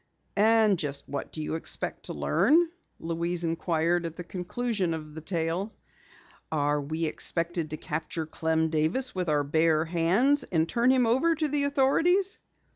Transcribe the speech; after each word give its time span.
"And 0.35 0.79
just 0.79 1.07
what 1.07 1.31
do 1.31 1.43
you 1.43 1.53
expect 1.53 2.05
to 2.05 2.13
learn?" 2.15 2.69
Louise 2.99 3.43
inquired 3.43 4.03
at 4.07 4.15
the 4.15 4.23
conclusion 4.23 4.95
of 4.95 5.13
the 5.13 5.21
tale. 5.21 5.71
"Are 6.51 6.81
we 6.81 7.05
expected 7.05 7.69
to 7.69 7.77
capture 7.77 8.25
Clem 8.25 8.69
Davis 8.69 9.13
with 9.13 9.29
our 9.29 9.43
bare 9.43 9.85
hands 9.85 10.43
and 10.43 10.67
turn 10.67 10.89
him 10.91 11.05
over 11.05 11.35
to 11.35 11.47
the 11.47 11.65
authorities?" 11.65 12.39